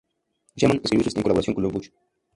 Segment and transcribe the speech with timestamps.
[0.55, 1.91] Sherman escribió sus parodias en colaboración con Lou Busch.